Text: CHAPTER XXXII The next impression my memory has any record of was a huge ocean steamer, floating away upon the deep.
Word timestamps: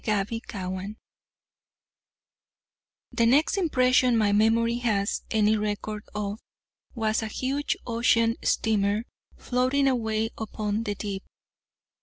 CHAPTER 0.03 0.37
XXXII 0.51 0.95
The 3.11 3.25
next 3.27 3.55
impression 3.55 4.17
my 4.17 4.31
memory 4.31 4.77
has 4.79 5.21
any 5.29 5.55
record 5.55 6.03
of 6.15 6.39
was 6.95 7.21
a 7.21 7.27
huge 7.27 7.77
ocean 7.85 8.35
steamer, 8.43 9.03
floating 9.37 9.87
away 9.87 10.31
upon 10.39 10.85
the 10.85 10.95
deep. 10.95 11.21